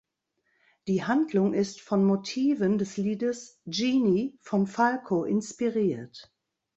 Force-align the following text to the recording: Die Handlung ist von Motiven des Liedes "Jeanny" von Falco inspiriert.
Die 0.87 1.03
Handlung 1.03 1.53
ist 1.53 1.79
von 1.79 2.03
Motiven 2.03 2.79
des 2.79 2.97
Liedes 2.97 3.61
"Jeanny" 3.67 4.35
von 4.41 4.65
Falco 4.65 5.25
inspiriert. 5.25 6.33